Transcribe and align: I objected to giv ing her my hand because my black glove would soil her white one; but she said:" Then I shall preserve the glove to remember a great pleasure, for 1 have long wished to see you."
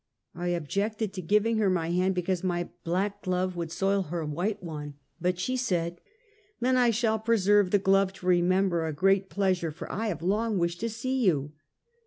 I 0.33 0.47
objected 0.47 1.13
to 1.13 1.21
giv 1.21 1.45
ing 1.45 1.57
her 1.59 1.69
my 1.69 1.91
hand 1.91 2.15
because 2.15 2.43
my 2.43 2.69
black 2.83 3.21
glove 3.21 3.55
would 3.55 3.71
soil 3.71 4.01
her 4.01 4.25
white 4.25 4.63
one; 4.63 4.95
but 5.21 5.37
she 5.37 5.55
said:" 5.55 6.01
Then 6.59 6.75
I 6.75 6.89
shall 6.89 7.19
preserve 7.19 7.69
the 7.69 7.77
glove 7.77 8.11
to 8.13 8.25
remember 8.25 8.87
a 8.87 8.93
great 8.93 9.29
pleasure, 9.29 9.69
for 9.69 9.87
1 9.89 9.99
have 10.07 10.23
long 10.23 10.57
wished 10.57 10.79
to 10.79 10.89
see 10.89 11.23
you." 11.23 11.51